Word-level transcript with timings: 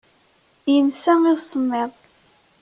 Yensa 0.73 1.13
i 1.31 1.31
usemmiḍ. 1.37 1.91